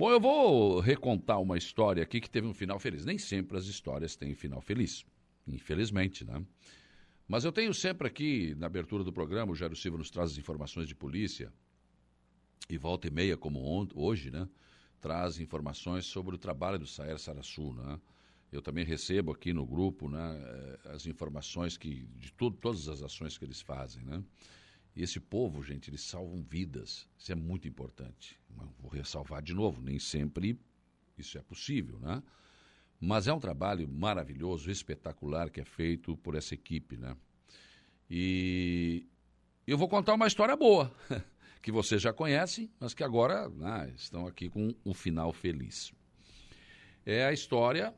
[0.00, 3.04] Bom, eu vou recontar uma história aqui que teve um final feliz.
[3.04, 5.04] Nem sempre as histórias têm final feliz,
[5.46, 6.42] infelizmente, né?
[7.28, 10.38] Mas eu tenho sempre aqui, na abertura do programa, o Jairo Silva nos traz as
[10.38, 11.52] informações de polícia,
[12.66, 14.48] e volta e meia, como hoje, né?
[15.02, 18.00] Traz informações sobre o trabalho do Saer Sarassu, né?
[18.50, 23.02] Eu também recebo aqui no grupo né, eh, as informações que, de tudo, todas as
[23.02, 24.02] ações que eles fazem.
[24.02, 24.24] Né?
[25.00, 27.08] E esse povo, gente, eles salvam vidas.
[27.16, 28.38] Isso é muito importante.
[28.78, 30.60] Vou ressalvar de novo, nem sempre
[31.16, 32.22] isso é possível, né?
[33.00, 37.16] Mas é um trabalho maravilhoso, espetacular que é feito por essa equipe, né?
[38.10, 39.06] E
[39.66, 40.94] eu vou contar uma história boa,
[41.62, 45.94] que você já conhece, mas que agora né, estão aqui com um final feliz.
[47.06, 47.94] É a história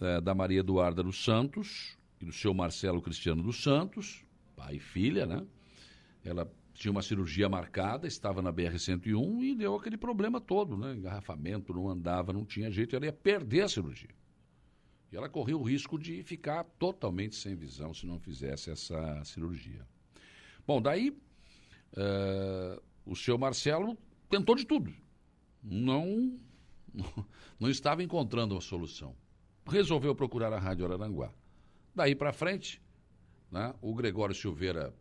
[0.00, 4.24] é, da Maria Eduarda dos Santos e do seu Marcelo Cristiano dos Santos,
[4.56, 5.46] pai e filha, né?
[6.28, 10.94] Ela tinha uma cirurgia marcada, estava na BR-101 e deu aquele problema todo, né?
[10.94, 14.14] Engarrafamento, não andava, não tinha jeito, ela ia perder a cirurgia.
[15.10, 19.86] E ela corria o risco de ficar totalmente sem visão se não fizesse essa cirurgia.
[20.66, 23.96] Bom, daí uh, o seu Marcelo
[24.28, 24.92] tentou de tudo.
[25.62, 26.38] Não,
[27.58, 29.14] não estava encontrando uma solução
[29.66, 31.32] resolveu procurar a Rádio Araranguá.
[31.94, 32.80] Daí para frente,
[33.50, 34.94] né, o Gregório Silveira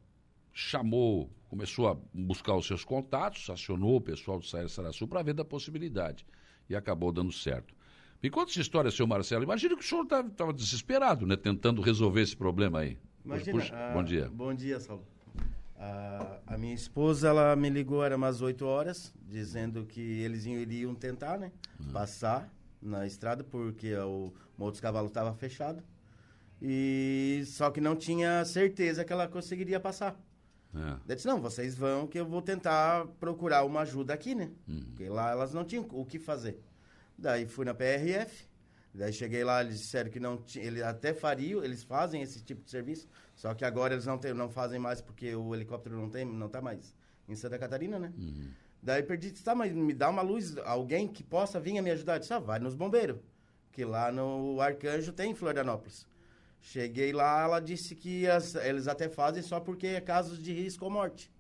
[0.58, 5.34] chamou, começou a buscar os seus contatos, acionou o pessoal do Sair Saraçu para ver
[5.34, 6.26] da possibilidade.
[6.70, 7.76] E acabou dando certo.
[8.24, 9.44] Me conta essa história, seu Marcelo.
[9.44, 11.36] Imagina que o senhor estava desesperado, né?
[11.36, 12.98] Tentando resolver esse problema aí.
[13.24, 14.30] Imagina, Puxa, bom dia.
[14.30, 15.04] Bom dia, Saulo.
[15.78, 21.38] a minha esposa, ela me ligou, era umas 8 horas, dizendo que eles iriam tentar,
[21.38, 21.52] né?
[21.80, 21.92] Uhum.
[21.92, 22.50] Passar
[22.82, 25.84] na estrada, porque o Morro dos Cavalos estava fechado.
[26.62, 30.18] E só que não tinha certeza que ela conseguiria passar.
[30.76, 31.12] É.
[31.12, 34.52] Eu disse, não, vocês vão que eu vou tentar procurar uma ajuda aqui, né?
[34.68, 34.84] Uhum.
[34.86, 36.60] Porque lá elas não tinham o que fazer.
[37.18, 38.46] Daí fui na PRF,
[38.94, 42.62] daí cheguei lá, eles disseram que não tinha, eles até fariam, eles fazem esse tipo
[42.62, 46.10] de serviço, só que agora eles não, tem, não fazem mais porque o helicóptero não
[46.10, 46.94] tem, não tá mais
[47.28, 48.14] em Santa Catarina, né?
[48.18, 48.50] Uhum.
[48.84, 52.16] Daí perdi, tá, mas me dá uma luz, alguém que possa vir a me ajudar.
[52.16, 53.18] Eu disse, ah, vai nos bombeiros,
[53.72, 56.06] que lá no Arcanjo tem em Florianópolis.
[56.60, 60.86] Cheguei lá, ela disse que as, eles até fazem só porque é casos de risco
[60.86, 61.32] ou morte.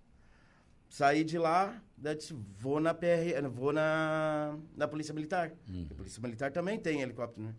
[0.90, 5.52] Saí de lá, disse, vou na PR, vou na, na Polícia Militar.
[5.68, 5.88] Uhum.
[5.92, 7.56] A Polícia Militar também tem helicóptero, né?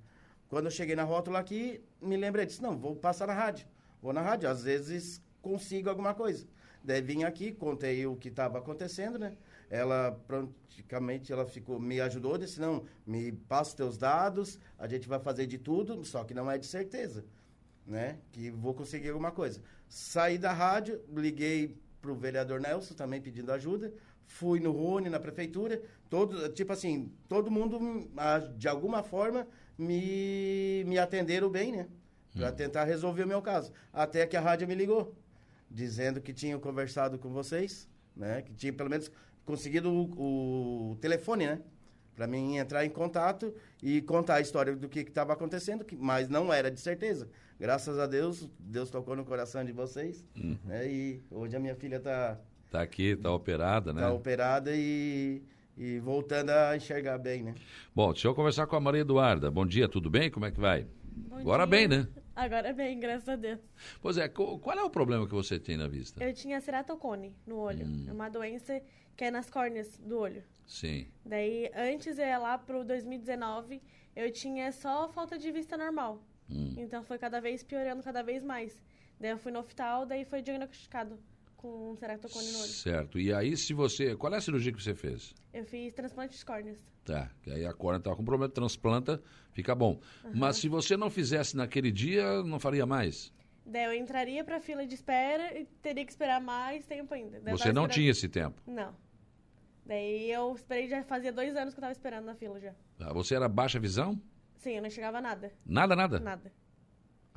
[0.49, 3.67] Quando eu cheguei na rótula aqui, me lembrei, disse, não, vou passar na rádio.
[4.00, 6.47] Vou na rádio, às vezes consigo alguma coisa.
[6.84, 9.37] Daí vim aqui, contei o que estava acontecendo, né?
[9.71, 15.09] ela praticamente ela ficou me ajudou disse não me passa os teus dados a gente
[15.09, 17.25] vai fazer de tudo só que não é de certeza
[17.87, 23.53] né que vou conseguir alguma coisa saí da rádio liguei pro vereador Nelson também pedindo
[23.53, 23.93] ajuda
[24.27, 25.81] fui no Rony na prefeitura
[26.11, 28.09] todo tipo assim todo mundo
[28.57, 29.47] de alguma forma
[29.79, 31.89] me me atenderam bem né
[32.35, 32.55] para hum.
[32.55, 35.15] tentar resolver o meu caso até que a rádio me ligou
[35.71, 39.11] dizendo que tinham conversado com vocês né que tinha pelo menos
[39.47, 41.61] conseguido o, o telefone, né?
[42.16, 46.31] Para mim entrar em contato e contar a história do que estava acontecendo, que, mas
[46.31, 47.28] não era de certeza.
[47.60, 50.25] Graças a Deus, Deus tocou no coração de vocês.
[50.34, 50.56] Uhum.
[50.65, 50.88] Né?
[50.91, 52.41] E hoje a minha filha está.
[52.65, 54.00] Está aqui, está operada, né?
[54.00, 55.43] Está operada e,
[55.76, 57.55] e voltando a enxergar bem, né?
[57.94, 59.50] Bom, deixa eu conversar com a Maria Eduarda.
[59.50, 60.31] Bom dia, tudo bem?
[60.31, 60.87] Como é que vai?
[61.05, 61.71] Bom Agora dia.
[61.71, 62.09] bem, né?
[62.37, 63.59] Agora bem, graças a Deus.
[64.03, 66.23] Pois é, qual é o problema que você tem na vista?
[66.23, 67.87] Eu tinha ceratocone no olho.
[67.87, 68.05] Hum.
[68.07, 68.79] É uma doença
[69.17, 70.45] que é nas córneas do olho.
[70.67, 71.07] Sim.
[71.25, 73.81] Daí, antes, é lá pro 2019,
[74.15, 76.23] eu tinha só falta de vista normal.
[76.51, 76.75] Hum.
[76.77, 78.83] Então, foi cada vez piorando, cada vez mais.
[79.19, 81.19] Daí, eu fui no hospital, daí foi diagnosticado
[81.66, 82.69] com um no olho.
[82.69, 83.19] Certo.
[83.19, 84.16] E aí, se você...
[84.16, 85.34] Qual é a cirurgia que você fez?
[85.53, 86.78] Eu fiz transplante de córneas.
[87.04, 87.31] Tá.
[87.43, 89.22] Que aí a córnea estava com problema, transplanta,
[89.53, 90.00] fica bom.
[90.25, 90.32] Uhum.
[90.34, 93.32] Mas se você não fizesse naquele dia, não faria mais?
[93.65, 97.41] Daí eu entraria para fila de espera e teria que esperar mais tempo ainda.
[97.41, 98.60] Daí você não tinha esse tempo?
[98.66, 98.94] Não.
[99.84, 102.75] Daí eu esperei, já fazia dois anos que eu tava esperando na fila já.
[103.00, 104.20] Ah, você era baixa visão?
[104.56, 105.52] Sim, eu não enxergava nada.
[105.64, 106.19] Nada, nada?
[106.19, 106.52] Nada.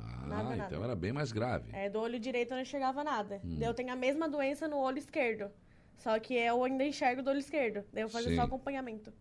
[0.02, 0.84] Ah, nada, então nada.
[0.84, 1.70] era bem mais grave.
[1.72, 3.40] É, do olho direito eu não enxergava nada.
[3.44, 3.56] Hum.
[3.58, 5.50] Daí eu tenho a mesma doença no olho esquerdo.
[5.96, 7.84] Só que eu ainda enxergo do olho esquerdo.
[7.92, 9.12] Daí eu fazia só acompanhamento.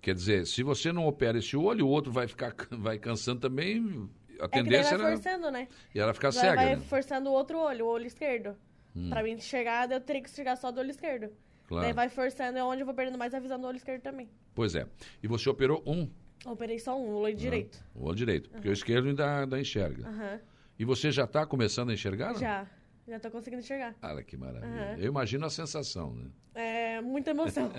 [0.00, 4.08] Quer dizer, se você não opera esse olho, o outro vai ficar vai cansando também.
[4.40, 5.16] A é tendência que vai era.
[5.16, 5.68] forçando, né?
[5.94, 6.56] E ela ficar cega.
[6.56, 6.82] Vai né?
[6.82, 8.56] forçando o outro olho, o olho esquerdo.
[8.94, 9.10] Hum.
[9.10, 11.30] Pra mim enxergar, eu teria que enxergar só do olho esquerdo.
[11.66, 11.84] Claro.
[11.84, 14.30] Daí vai forçando, é onde eu vou perdendo mais a visão do olho esquerdo também.
[14.54, 14.86] Pois é.
[15.22, 16.08] E você operou um?
[16.44, 17.82] Operei só um, o olho direito.
[17.94, 20.08] O olho direito, porque o esquerdo ainda, ainda enxerga.
[20.08, 20.40] Uhum.
[20.78, 22.34] E você já está começando a enxergar?
[22.34, 22.66] Já,
[23.08, 23.94] já estou conseguindo enxergar.
[24.02, 24.70] Olha que maravilha.
[24.70, 24.98] Uhum.
[24.98, 26.30] Eu imagino a sensação, né?
[26.54, 27.70] É muita emoção.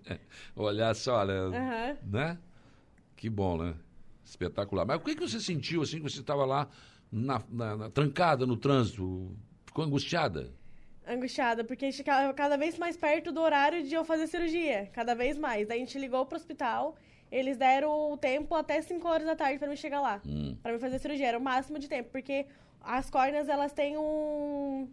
[0.56, 1.40] Olhar só, né?
[1.42, 2.10] Uhum.
[2.10, 2.38] né?
[3.16, 3.74] Que bom, né?
[4.24, 4.86] Espetacular.
[4.86, 6.68] Mas o que, que você sentiu assim que você estava lá
[7.10, 9.36] na, na, na, trancada no trânsito?
[9.66, 10.52] Ficou angustiada?
[11.06, 14.88] Angustiada, porque chegava cada vez mais perto do horário de eu fazer cirurgia.
[14.92, 15.66] Cada vez mais.
[15.66, 16.96] Daí a gente ligou pro hospital,
[17.30, 20.20] eles deram o tempo até 5 horas da tarde para mim chegar lá.
[20.26, 20.56] Hum.
[20.62, 21.28] para mim fazer cirurgia.
[21.28, 22.46] Era o máximo de tempo, porque
[22.80, 24.88] as córneas, elas têm um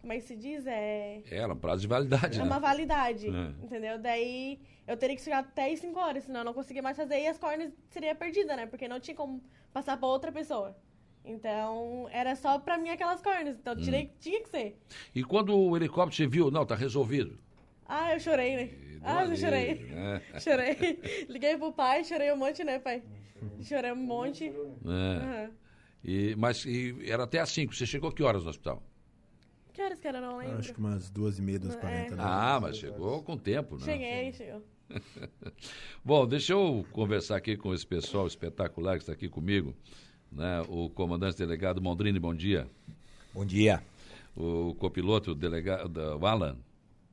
[0.00, 0.66] como é que se diz?
[0.66, 1.22] É.
[1.30, 2.36] É, um prazo de validade.
[2.36, 2.44] É né?
[2.44, 3.28] uma validade.
[3.28, 3.64] É.
[3.64, 3.98] Entendeu?
[3.98, 7.20] Daí eu teria que chegar até as 5 horas, senão eu não conseguia mais fazer
[7.20, 8.66] e as córneas seria perdida, né?
[8.66, 9.42] Porque não tinha como
[9.72, 10.74] passar pra outra pessoa.
[11.22, 13.58] Então, era só pra mim aquelas córneas.
[13.58, 14.10] Então, tirei, hum.
[14.18, 14.80] tinha que ser.
[15.14, 17.38] E quando o helicóptero viu, não, tá resolvido.
[17.92, 18.70] Ah, eu chorei, né?
[19.02, 19.74] ah, eu chorei.
[19.74, 20.22] Né?
[20.38, 21.26] chorei.
[21.28, 23.02] Liguei pro pai, chorei um monte, né, pai?
[23.62, 24.44] Chorei um monte.
[24.44, 24.50] É.
[25.44, 25.50] Uhum.
[26.04, 27.74] E, mas e era até às 5.
[27.74, 28.80] Você chegou que horas no hospital?
[29.72, 30.20] Que horas que era?
[30.20, 30.58] Não lembro.
[30.58, 31.80] Acho que umas duas e meia, duas e é.
[31.80, 32.14] quarenta.
[32.14, 32.22] Né?
[32.24, 33.84] Ah, mas chegou com tempo, né?
[33.84, 34.62] Cheguei, chegou.
[36.04, 39.74] Bom, deixa eu conversar aqui com esse pessoal espetacular que está aqui comigo.
[40.30, 40.62] Né?
[40.68, 42.68] O comandante delegado Mondrini, bom dia.
[43.34, 43.82] Bom dia.
[44.36, 46.56] O copiloto delegado Alan.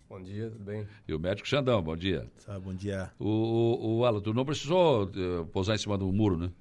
[0.09, 0.87] Bom dia, tudo bem?
[1.05, 2.31] E o médico Xandão, bom dia.
[2.45, 3.11] Tá, bom dia.
[3.19, 6.51] O, o, o Alan, tu não precisou uh, pousar em cima do muro, né?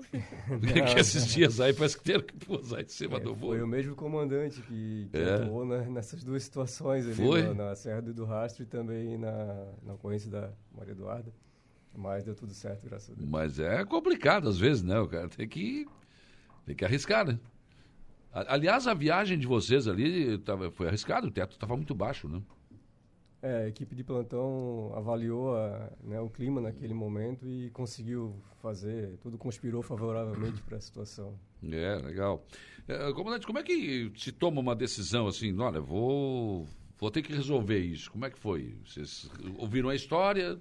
[0.92, 3.48] que esses dias aí parece que teve que pousar em cima é, do muro.
[3.48, 5.34] Foi o mesmo comandante que, que é.
[5.34, 7.42] atuou na, nessas duas situações ali, foi?
[7.42, 11.30] Na, na, Serra do Rastro e também na, na ocorrência da Maria Eduarda.
[11.94, 13.28] Mas deu tudo certo, graças a Deus.
[13.28, 14.98] Mas é complicado às vezes, né?
[14.98, 15.86] O cara tem que,
[16.64, 17.38] tem que arriscar, né?
[18.32, 22.42] Aliás, a viagem de vocês ali tava, foi arriscado, o teto estava muito baixo, né?
[23.44, 29.18] É, a equipe de plantão avaliou a, né, o clima naquele momento e conseguiu fazer,
[29.18, 31.38] tudo conspirou favoravelmente para a situação.
[31.62, 32.42] É, legal.
[32.88, 37.34] É, comandante, como é que se toma uma decisão assim, olha, vou, vou ter que
[37.34, 38.10] resolver isso?
[38.10, 38.78] Como é que foi?
[38.86, 40.58] Vocês ouviram a história?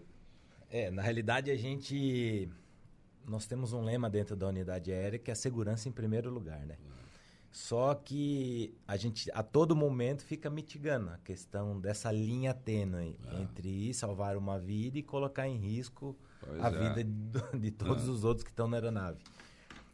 [0.70, 2.50] É, na realidade a gente,
[3.26, 6.66] nós temos um lema dentro da unidade aérea que é a segurança em primeiro lugar,
[6.66, 6.76] né?
[7.54, 13.42] Só que a gente a todo momento fica mitigando a questão dessa linha tênue é.
[13.44, 16.72] entre salvar uma vida e colocar em risco pois a é.
[16.72, 18.10] vida de, de todos é.
[18.10, 19.20] os outros que estão na aeronave.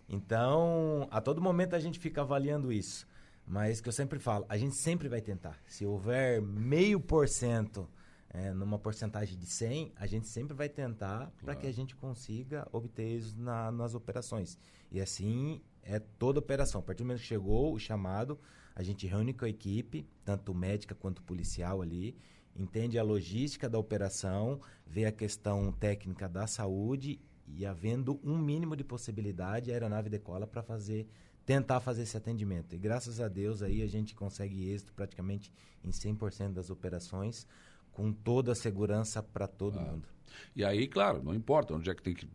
[0.07, 3.05] Então, a todo momento a gente fica avaliando isso.
[3.45, 5.59] Mas que eu sempre falo, a gente sempre vai tentar.
[5.67, 7.89] Se houver meio por cento
[8.29, 11.33] é, numa porcentagem de 100, a gente sempre vai tentar claro.
[11.43, 14.57] para que a gente consiga obter isso na, nas operações.
[14.91, 16.79] E assim é toda operação.
[16.79, 18.39] A partir do momento que chegou o chamado,
[18.75, 22.15] a gente reúne com a equipe, tanto médica quanto policial ali,
[22.55, 28.75] entende a logística da operação, vê a questão técnica da saúde e havendo um mínimo
[28.75, 31.07] de possibilidade, a aeronave decola para fazer
[31.45, 32.75] tentar fazer esse atendimento.
[32.75, 35.51] E graças a Deus aí a gente consegue êxito praticamente
[35.83, 37.47] em 100% das operações,
[37.91, 39.81] com toda a segurança para todo ah.
[39.81, 40.07] mundo.
[40.55, 42.27] E aí, claro, não importa onde é que tem que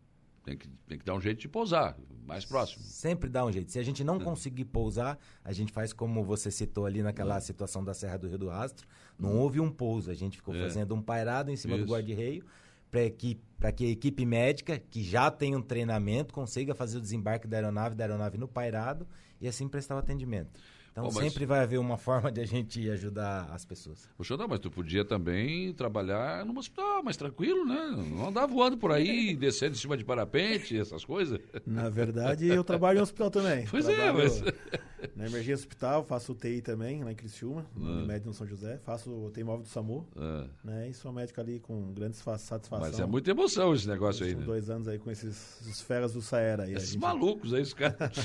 [0.45, 1.97] tem que, tem que dar um jeito de pousar,
[2.27, 2.85] mais próximo.
[2.85, 3.73] Sempre dá um jeito.
[3.73, 4.21] Se a gente não é.
[4.21, 7.41] conseguir pousar, a gente faz como você citou ali naquela é.
[7.41, 8.87] situação da Serra do Rio do Rastro.
[9.19, 10.61] Não houve um pouso, a gente ficou é.
[10.61, 11.87] fazendo um pairado em cima Isso.
[11.87, 12.45] do guarda-reio
[13.59, 17.57] para que a equipe médica, que já tem um treinamento, consiga fazer o desembarque da
[17.57, 19.07] aeronave, da aeronave no pairado
[19.41, 20.61] e assim prestar o atendimento.
[20.95, 24.09] Então sempre vai haver uma forma de a gente ajudar as pessoas.
[24.17, 27.97] Poxa, não, mas tu podia também trabalhar num hospital mais tranquilo, né?
[28.11, 31.41] Não andar voando por aí, descendo em cima de parapente, essas coisas.
[31.67, 33.67] Na verdade, eu trabalho em hospital também.
[33.75, 34.43] Pois é, trabalho é, mas...
[35.17, 38.07] Na emergência hospital, faço UTI também, lá em Criciúma, no ah.
[38.07, 38.79] médico no São José.
[38.85, 40.47] Faço UTI móvel do SAMU, ah.
[40.65, 40.89] né?
[40.89, 42.81] E sou médico ali com grande satisfação.
[42.81, 44.45] Mas é muita emoção esse negócio aí, né?
[44.45, 46.75] dois anos aí com esses, esses feras do Saera aí.
[46.75, 47.03] Esses gente...
[47.03, 48.17] malucos aí, os caras.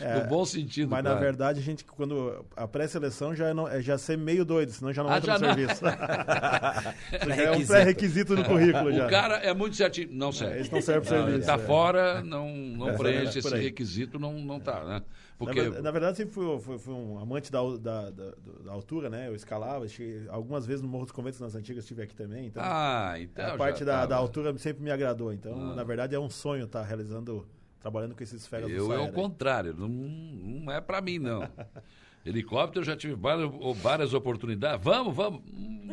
[0.00, 3.68] é, no bom sentido, Mas na verdade, a gente, quando a pré-seleção já, é, não,
[3.68, 5.54] é já ser meio doido, senão já não ah, entra no não.
[5.54, 5.84] serviço.
[7.26, 8.92] já é um pré-requisito no currículo.
[8.92, 9.06] já.
[9.06, 10.08] O cara é muito certinho.
[10.12, 10.68] Não serve.
[10.68, 11.28] É, não serve para serviço.
[11.28, 11.58] Ele está é.
[11.58, 15.02] fora, não, não preenche esse requisito, não, não tá, né?
[15.40, 15.70] Porque...
[15.70, 19.26] Na, na verdade, sempre fui, fui, fui, um amante da, da, da, da, altura, né?
[19.26, 22.46] Eu escalava, cheguei, algumas vezes no Morro dos Conventos, nas antigas, estive aqui também.
[22.46, 25.32] Então, ah, então A parte da, da altura sempre me agradou.
[25.32, 25.74] Então, ah.
[25.74, 27.48] na verdade, é um sonho estar tá realizando,
[27.80, 31.48] trabalhando com esses feras Eu é o contrário, não, não é para mim, não.
[32.24, 34.84] Helicóptero, eu já tive várias, várias oportunidades.
[34.84, 35.40] Vamos, vamos.
[35.46, 35.88] Hum,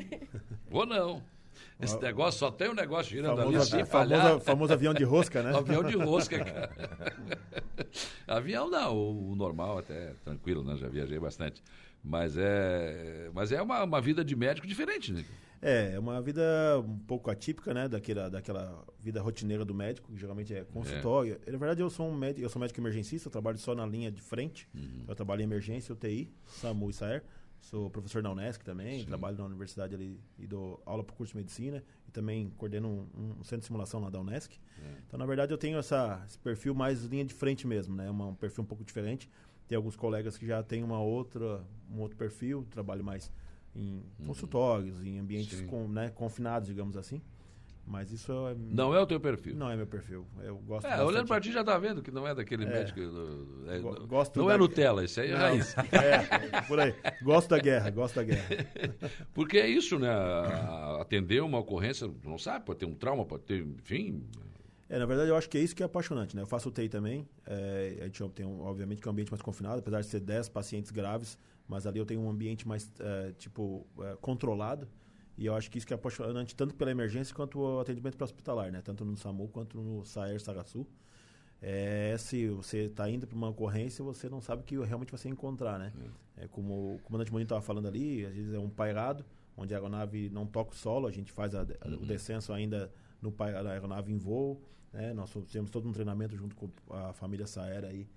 [0.70, 1.24] vou não.
[1.80, 4.22] Esse negócio só tem um negócio girando famoso, ali sem falhar.
[4.22, 5.54] Famoso, famoso avião de rosca, né?
[5.56, 6.72] avião de rosca, cara.
[8.28, 10.76] avião não, o, o, normal até tranquilo, né?
[10.76, 11.64] Já viajei bastante.
[12.04, 15.24] Mas é, mas é uma, uma vida de médico diferente, né?
[15.62, 16.44] É, é uma vida
[16.86, 17.88] um pouco atípica, né?
[17.88, 21.40] Daquela, daquela vida rotineira do médico, que geralmente é consultório.
[21.46, 21.52] É.
[21.52, 24.12] Na verdade, eu sou um médico, eu sou médico emergencista, eu trabalho só na linha
[24.12, 24.68] de frente.
[24.74, 25.06] Uhum.
[25.08, 27.24] Eu trabalho em emergência, UTI, SAMU e SAER
[27.62, 29.06] Sou professor na Unesc também, Sim.
[29.08, 33.10] trabalho na universidade ali e dou aula para o curso de medicina e também coordeno
[33.14, 34.58] um, um, centro de simulação lá da Unesc.
[34.82, 35.02] É.
[35.06, 38.10] Então, na verdade, eu tenho essa, esse perfil mais linha de frente mesmo, né?
[38.10, 39.30] Uma, um perfil um pouco diferente.
[39.68, 41.62] Tem alguns colegas que já têm uma outra,
[41.92, 43.30] um outro perfil, trabalho mais
[43.78, 44.28] em uhum.
[44.28, 47.22] consultórios, em ambientes com, né, confinados, digamos assim.
[47.88, 48.56] Mas isso é.
[48.58, 49.56] Não é o teu perfil.
[49.56, 50.28] Não é meu perfil.
[50.44, 52.68] Eu gosto É, olhando para ti já tá vendo que não é daquele é.
[52.68, 53.00] médico.
[53.00, 54.56] É, gosto não é da...
[54.56, 55.74] é Nutella, isso aí é raiz.
[55.94, 56.94] É, por aí.
[57.22, 58.46] Gosto da guerra, gosto da guerra.
[59.34, 60.10] Porque é isso, né?
[61.00, 64.22] Atender uma ocorrência, não sabe, pode ter um trauma, pode ter, enfim.
[64.90, 66.42] É, na verdade, eu acho que é isso que é apaixonante, né?
[66.42, 67.26] Eu faço o TI também.
[67.46, 70.50] É, a gente tem, obviamente, que é um ambiente mais confinado, apesar de ser 10
[70.50, 74.88] pacientes graves, mas ali eu tenho um ambiente mais, é, tipo, é, controlado.
[75.38, 78.26] E eu acho que isso que é apaixonante tanto pela emergência quanto o atendimento para
[78.26, 78.82] hospitalar, né?
[78.82, 80.88] Tanto no SAMU quanto no SAER Sagaçu.
[81.62, 85.20] É, se você está indo para uma ocorrência, você não sabe o que realmente vai
[85.20, 85.92] se encontrar, né?
[86.38, 86.46] É.
[86.46, 89.78] é como o comandante Moninho estava falando ali, às vezes é um pairado, onde a
[89.78, 91.96] aeronave não toca o solo, a gente faz a, a, uhum.
[91.96, 93.34] o descenso ainda no
[93.64, 94.62] na aeronave em voo,
[94.94, 95.14] né?
[95.14, 98.08] Nós temos todo um treinamento junto com a família Saer aí,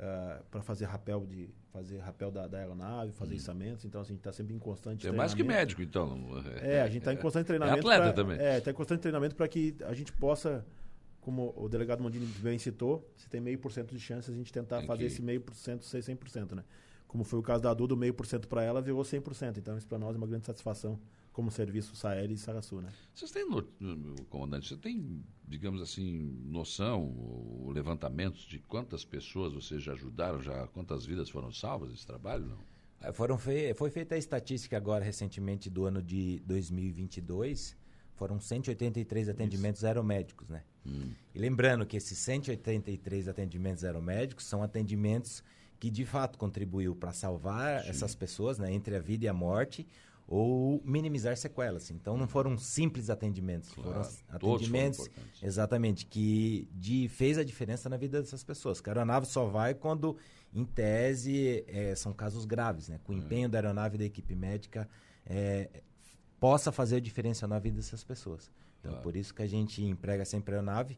[0.00, 3.36] uh, é, para fazer rapel de fazer rapel da, da aeronave, fazer hum.
[3.36, 6.18] içamentos, então assim, a gente está sempre em constante É mais que médico, então.
[6.60, 7.76] É, a gente está em constante treinamento.
[7.76, 8.38] É atleta pra, também.
[8.38, 10.66] É, está em constante treinamento para que a gente possa,
[11.20, 14.52] como o delegado Mondini bem citou, se tem meio por cento de chance a gente
[14.52, 15.06] tentar tem fazer que...
[15.06, 16.64] esse meio por cento ser 100%, né?
[17.06, 19.58] Como foi o caso da Duda, meio por cento para ela virou 100%.
[19.58, 20.98] Então isso para nós é uma grande satisfação
[21.40, 22.92] como serviço Sael e Saraçu, né?
[23.14, 23.46] Vocês têm,
[24.28, 30.66] comandante, você tem, digamos assim, noção, ou levantamentos de quantas pessoas vocês já ajudaram, já
[30.66, 32.58] quantas vidas foram salvas nesse trabalho, não?
[33.00, 37.74] É, foram fei foi feita a estatística agora recentemente do ano de 2022,
[38.16, 39.86] foram 183 atendimentos Isso.
[39.86, 40.62] aeromédicos, né?
[40.84, 41.10] Hum.
[41.34, 45.42] E lembrando que esses 183 atendimentos aeromédicos são atendimentos
[45.78, 47.88] que de fato contribuiu para salvar Sim.
[47.88, 49.86] essas pessoas, né, entre a vida e a morte,
[50.30, 51.90] ou minimizar sequelas.
[51.90, 57.88] Então não foram simples atendimentos, claro, foram atendimentos foram exatamente que de, fez a diferença
[57.88, 58.80] na vida dessas pessoas.
[58.80, 60.16] Que a aeronave só vai quando,
[60.54, 63.00] em tese, é, são casos graves, né?
[63.02, 64.88] Com o empenho da aeronave e da equipe médica
[65.26, 65.68] é,
[66.38, 68.52] possa fazer a diferença na vida dessas pessoas.
[68.78, 69.02] Então claro.
[69.02, 70.96] por isso que a gente emprega sempre a aeronave,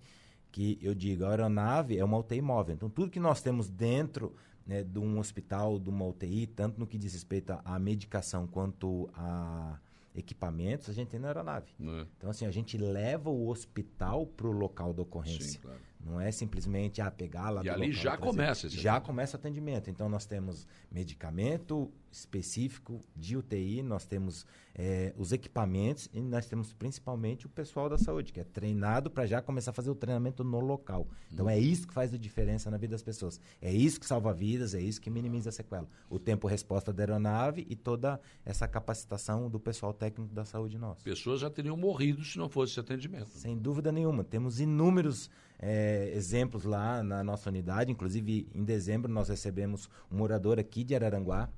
[0.50, 2.74] que eu digo, a aeronave é uma UTI móvel.
[2.74, 4.36] Então tudo que nós temos dentro
[4.66, 9.08] né, de um hospital, de uma UTI, tanto no que diz respeito à medicação quanto
[9.14, 9.78] a
[10.14, 11.72] equipamentos, a gente tem na aeronave.
[11.80, 12.06] É.
[12.16, 15.42] Então, assim, a gente leva o hospital para o local da ocorrência.
[15.42, 15.80] Sim, claro.
[16.04, 19.88] Não é simplesmente ah, pegar lá E ali já começa esse Já começa o atendimento.
[19.88, 24.44] Então, nós temos medicamento específico de UTI, nós temos
[24.74, 29.24] é, os equipamentos e nós temos principalmente o pessoal da saúde, que é treinado para
[29.24, 31.06] já começar a fazer o treinamento no local.
[31.32, 33.40] Então, é isso que faz a diferença na vida das pessoas.
[33.60, 35.88] É isso que salva vidas, é isso que minimiza a sequela.
[36.10, 41.04] O tempo-resposta da aeronave e toda essa capacitação do pessoal técnico da saúde nosso.
[41.04, 43.28] Pessoas já teriam morrido se não fosse esse atendimento.
[43.28, 44.24] Sem dúvida nenhuma.
[44.24, 45.30] Temos inúmeros
[45.62, 47.92] é, exemplos lá na nossa unidade.
[47.92, 51.48] Inclusive, em dezembro, nós recebemos um morador aqui de Araranguá.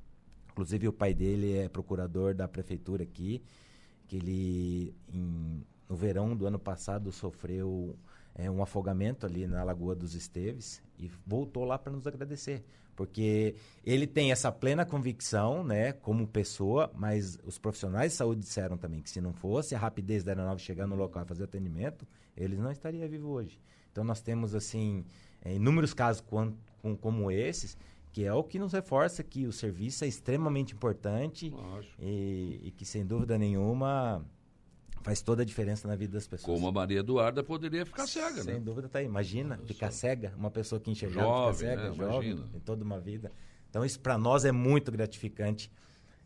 [0.52, 3.42] Inclusive, o pai dele é procurador da prefeitura aqui.
[4.06, 7.96] Que ele, em, no verão do ano passado, sofreu
[8.34, 12.62] é, um afogamento ali na Lagoa dos Esteves e voltou lá para nos agradecer.
[12.94, 18.76] Porque ele tem essa plena convicção, né, como pessoa, mas os profissionais de saúde disseram
[18.76, 22.06] também que se não fosse a rapidez da aeronave chegar no local e fazer atendimento,
[22.36, 23.60] eles não estariam vivos hoje.
[23.94, 25.04] Então nós temos assim
[25.40, 27.78] é, inúmeros casos com, com, como esses
[28.12, 31.52] que é o que nos reforça que o serviço é extremamente importante
[32.00, 34.24] e, e, que sem dúvida nenhuma
[35.02, 36.56] faz toda a diferença na vida das pessoas.
[36.56, 38.60] Como a Maria Eduarda poderia ficar cega, sem né?
[38.60, 39.04] dúvida tá aí.
[39.04, 39.66] Imagina Nossa.
[39.68, 41.94] ficar cega, uma pessoa que enxergava jovem, ficar cega, né?
[41.96, 42.56] jovem, Imagina.
[42.56, 43.30] em toda uma vida.
[43.70, 45.70] Então isso para nós é muito gratificante.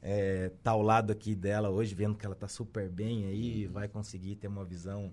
[0.01, 3.73] É, tá ao lado aqui dela hoje, vendo que ela tá super bem aí, uhum.
[3.73, 5.13] vai conseguir ter uma visão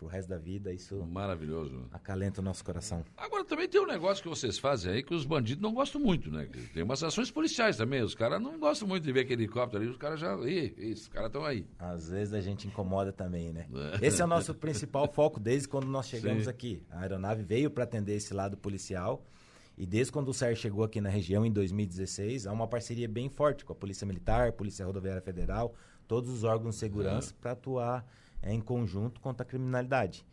[0.00, 1.86] pro resto da vida, isso maravilhoso.
[1.92, 3.04] Acalenta o nosso coração.
[3.18, 6.30] Agora também tem um negócio que vocês fazem aí que os bandidos não gostam muito,
[6.30, 6.48] né?
[6.72, 9.90] Tem umas ações policiais também, os caras não gostam muito de ver aquele helicóptero ali,
[9.90, 11.66] os caras já, Ih, isso, os caras estão aí.
[11.78, 13.66] Às vezes a gente incomoda também, né?
[14.00, 14.06] É.
[14.06, 16.50] Esse é o nosso principal foco desde quando nós chegamos Sim.
[16.50, 16.82] aqui.
[16.90, 19.24] A aeronave veio para atender esse lado policial.
[19.76, 23.28] E desde quando o SER chegou aqui na região em 2016, há uma parceria bem
[23.28, 25.74] forte com a Polícia Militar, Polícia Rodoviária Federal,
[26.06, 27.40] todos os órgãos de segurança é.
[27.40, 28.06] para atuar
[28.42, 30.24] é, em conjunto contra a criminalidade.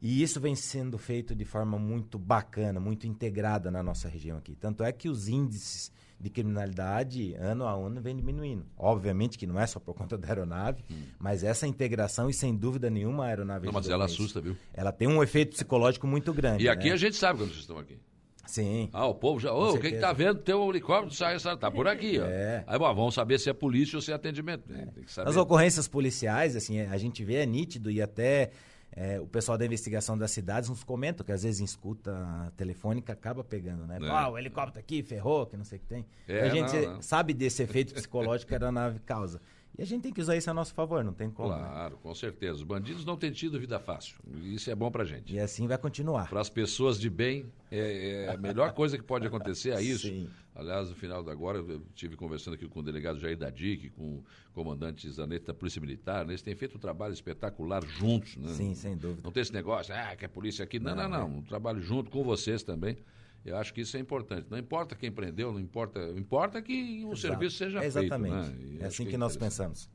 [0.00, 4.54] E isso vem sendo feito de forma muito bacana, muito integrada na nossa região aqui.
[4.54, 8.66] Tanto é que os índices de criminalidade, ano a ano, vem diminuindo.
[8.76, 11.04] Obviamente que não é só por conta da aeronave, hum.
[11.18, 13.66] mas essa integração, e sem dúvida nenhuma, a aeronave...
[13.66, 14.56] Não, mas ela assusta, viu?
[14.72, 16.64] Ela tem um efeito psicológico muito grande.
[16.64, 16.92] E aqui né?
[16.92, 17.98] a gente sabe quando vocês estão aqui.
[18.46, 18.88] Sim.
[18.92, 19.52] Ah, o povo já.
[19.52, 22.24] Ô, quem que tá vendo teu helicóptero sai, sai, tá por aqui, ó.
[22.24, 22.64] É.
[22.66, 24.70] Aí, bom, vamos saber se é polícia ou se é atendimento.
[24.70, 24.88] né?
[24.94, 25.30] Tem que saber.
[25.30, 28.50] As ocorrências policiais, assim, a gente vê, é nítido e até
[28.96, 33.12] é, o pessoal da investigação das cidades nos comenta que às vezes em escuta telefônica
[33.12, 33.98] acaba pegando, né?
[34.00, 34.08] É.
[34.08, 36.06] Ah, o helicóptero aqui ferrou, que não sei o que tem.
[36.28, 37.02] É, a gente não, não.
[37.02, 39.40] sabe desse efeito psicológico que a aeronave causa.
[39.76, 41.48] E a gente tem que usar isso a nosso favor, não tem como.
[41.50, 41.58] né?
[41.58, 42.54] Claro, com certeza.
[42.54, 44.14] Os bandidos não têm tido vida fácil.
[44.44, 45.34] Isso é bom pra gente.
[45.34, 46.28] E assim vai continuar.
[46.28, 50.06] Para as pessoas de bem, é, é a melhor coisa que pode acontecer é isso.
[50.06, 50.28] Sim.
[50.54, 54.04] Aliás, no final da agora, eu estive conversando aqui com o delegado Jair Dadic, com
[54.18, 56.24] o comandante Zanetti da Polícia Militar.
[56.24, 56.30] né?
[56.32, 58.36] Eles têm feito um trabalho espetacular juntos.
[58.36, 58.50] Né?
[58.50, 59.22] Sim, sem dúvida.
[59.24, 60.78] Não tem esse negócio, ah, que é polícia aqui.
[60.78, 61.38] Não, não, não.
[61.38, 62.96] Um trabalho junto com vocês também.
[63.44, 64.46] Eu acho que isso é importante.
[64.50, 66.00] Não importa quem prendeu, não importa.
[66.16, 67.16] Importa que o Exato.
[67.18, 68.46] serviço seja É Exatamente.
[68.46, 68.58] feito.
[68.62, 68.76] né?
[68.78, 69.66] E É assim que, é nós interessante.
[69.68, 69.90] pensamos.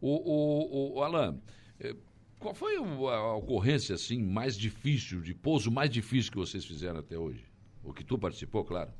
[0.00, 1.38] O, o, o, o Alan,
[1.80, 1.96] eh,
[2.38, 7.16] qual foi a ocorrência assim mais difícil, de pouso mais difícil que vocês fizeram até
[7.18, 7.44] hoje?
[7.82, 8.90] O que tu participou, claro.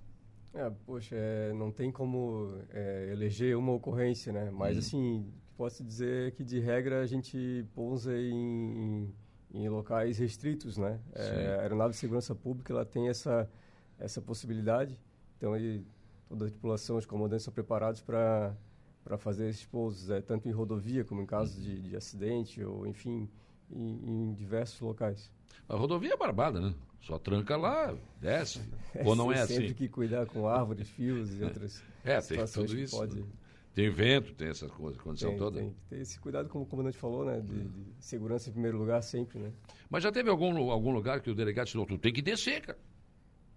[0.54, 4.50] É, poxa, é, não tem como é, eleger uma ocorrência, né?
[4.50, 9.04] Mas, assim, o que posso dizer é que, de regra, a gente pousa em,
[9.52, 10.98] em, em locais restritos, né?
[11.14, 13.50] É, a aeronave de segurança pública, ela tem essa,
[13.98, 14.98] essa possibilidade.
[15.36, 15.84] Então, aí,
[16.28, 18.56] toda a tripulação, os comandantes são preparados para
[19.04, 22.84] para fazer esses pousos, é, tanto em rodovia como em caso de, de acidente ou,
[22.88, 23.28] enfim,
[23.70, 24.00] em,
[24.30, 25.30] em diversos locais.
[25.68, 26.74] A rodovia é barbada, né?
[27.02, 28.60] Só tranca lá, desce.
[29.06, 29.74] Ou não é Sempre assim?
[29.74, 32.96] que cuidar com árvores, fios e outras É, tem tudo isso.
[32.96, 33.24] pode...
[33.72, 35.60] Tem vento, tem essa coisa, condição Tem, toda.
[35.60, 37.38] tem que ter esse cuidado, como o comandante falou, né?
[37.40, 39.52] De, de segurança em primeiro lugar sempre, né?
[39.88, 42.62] Mas já teve algum, algum lugar que o delegado disse, "Não, tu tem que descer,
[42.62, 42.78] cara.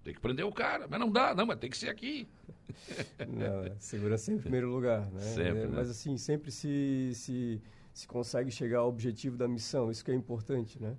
[0.04, 0.88] Tem que prender o cara.
[0.90, 2.28] Mas não dá, não, mas tem que ser aqui.
[3.28, 5.20] Não, é, segurança em primeiro lugar, né?
[5.20, 5.72] Sempre, É, né?
[5.76, 7.62] Mas assim, sempre se, se,
[7.94, 10.96] se consegue chegar ao objetivo da missão, isso que é importante, né?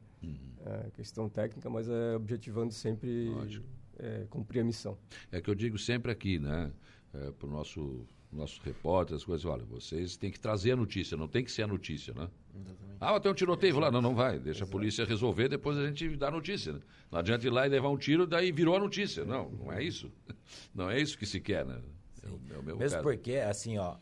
[0.66, 3.62] É questão técnica, mas é objetivando sempre Uhum.
[3.98, 4.96] É, cumprir a missão.
[5.30, 6.72] É que eu digo sempre aqui, né?
[7.14, 11.16] É, para o nosso, nosso repórter, as coisas, olha, vocês têm que trazer a notícia,
[11.16, 12.28] não tem que ser a notícia, né?
[13.00, 13.90] Ah, mas tem um tiroteio lá.
[13.90, 14.38] Não, não vai.
[14.38, 16.74] Deixa a polícia resolver, depois a gente dá a notícia.
[16.74, 16.80] Né?
[17.10, 19.24] Não adianta ir lá e levar um tiro, daí virou a notícia.
[19.24, 20.12] Não, não é isso.
[20.74, 21.80] Não é isso que se quer, né?
[22.22, 23.02] É o, é o Mesmo caso.
[23.02, 23.96] porque, assim, ó,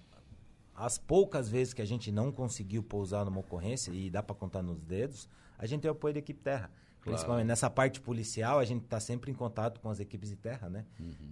[0.74, 4.62] as poucas vezes que a gente não conseguiu pousar numa ocorrência, e dá para contar
[4.62, 6.70] nos dedos, a gente tem o apoio da equipe terra.
[7.08, 10.68] Principalmente nessa parte policial, a gente está sempre em contato com as equipes de terra,
[10.68, 10.84] né?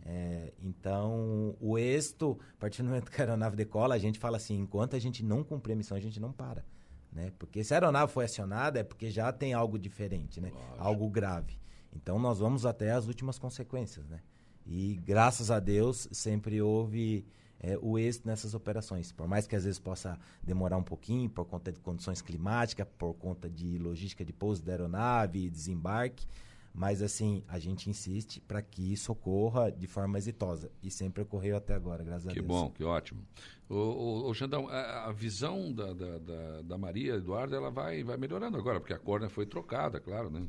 [0.04, 4.36] É, então, o êxito, a partir do momento que a aeronave decola, a gente fala
[4.36, 6.64] assim, enquanto a gente não cumprir a missão, a gente não para.
[7.12, 7.32] Né?
[7.38, 10.52] Porque se a aeronave foi acionada, é porque já tem algo diferente, né?
[10.78, 11.58] Algo grave.
[11.94, 14.20] Então, nós vamos até as últimas consequências, né?
[14.66, 17.24] E, graças a Deus, sempre houve
[17.60, 19.12] é, o êxito nessas operações.
[19.12, 23.14] Por mais que às vezes possa demorar um pouquinho, por conta de condições climáticas, por
[23.14, 26.26] conta de logística de pouso da aeronave, desembarque,
[26.74, 30.70] mas assim, a gente insiste para que isso ocorra de forma exitosa.
[30.82, 32.46] E sempre ocorreu até agora, graças a Que Deus.
[32.46, 33.22] bom, que ótimo.
[33.68, 38.04] Ô, ô, ô, Xandão, a, a visão da, da, da, da Maria Eduarda, ela vai,
[38.04, 40.46] vai melhorando agora, porque a córnea foi trocada, claro, né?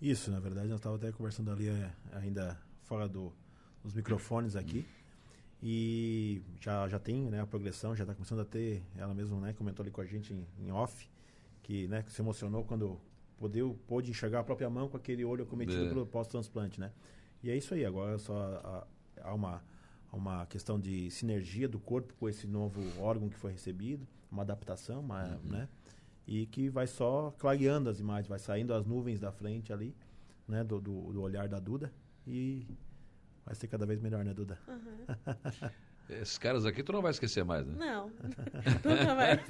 [0.00, 3.30] Isso, na verdade, nós estávamos até conversando ali é, ainda fora do,
[3.84, 4.86] dos microfones aqui.
[5.62, 9.52] E já, já tem né, a progressão, já está começando a ter, ela mesma né,
[9.52, 11.08] comentou ali com a gente em, em off,
[11.62, 13.00] que, né, que se emocionou quando
[13.36, 15.88] podeu, pôde enxergar a própria mão com aquele olho cometido É.
[15.88, 16.92] pelo pós-transplante, né?
[17.42, 18.86] E é isso aí, agora só
[19.20, 19.62] há, uma,
[20.12, 25.00] uma questão de sinergia do corpo com esse novo órgão que foi recebido, uma adaptação,
[25.00, 25.68] uma, né?
[26.26, 29.94] E que vai só clareando as imagens, vai saindo as nuvens da frente ali,
[30.46, 30.62] né?
[30.62, 31.92] Do, do, do olhar da Duda
[32.26, 32.66] e
[33.48, 34.58] vai ser cada vez melhor, né, Duda?
[36.08, 37.74] Esses caras aqui tu não vai esquecer mais, né?
[37.78, 38.10] Não,
[38.84, 39.40] nunca mais.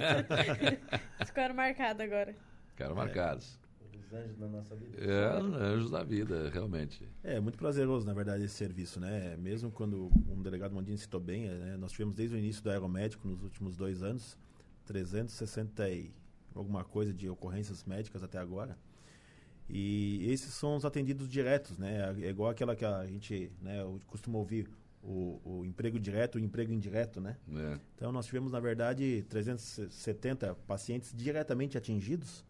[1.25, 2.35] Ficaram marcados agora.
[2.69, 3.59] Ficaram marcados.
[3.93, 4.97] Os anjos da nossa vida.
[4.99, 7.07] É, anjos da vida, realmente.
[7.23, 9.35] É muito prazeroso, na verdade, esse serviço, né?
[9.37, 11.77] Mesmo quando um delegado Mondini citou bem, né?
[11.77, 14.37] nós tivemos desde o início do aeromédico, nos últimos dois anos,
[14.85, 16.11] 360 e
[16.55, 18.77] alguma coisa de ocorrências médicas até agora.
[19.69, 22.15] E esses são os atendidos diretos, né?
[22.21, 23.77] É igual aquela que a gente né,
[24.07, 24.67] costuma ouvir,
[25.01, 27.37] o, o emprego direto e o emprego indireto, né?
[27.55, 27.79] É.
[27.95, 32.43] Então, nós tivemos, na verdade, 370 pacientes diretamente atingidos,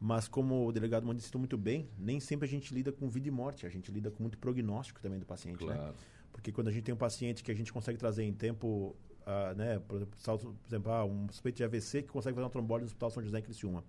[0.00, 3.28] mas como o delegado Mondini citou muito bem, nem sempre a gente lida com vida
[3.28, 5.74] e morte, a gente lida com muito prognóstico também do paciente, né?
[5.74, 5.94] Claro.
[6.32, 9.52] Porque quando a gente tem um paciente que a gente consegue trazer em tempo, ah,
[9.54, 12.50] né, por exemplo, salto- por exemplo, ah, um suspeito de AVC que consegue fazer uma
[12.50, 13.84] trombose no Hospital São José em Criciúma,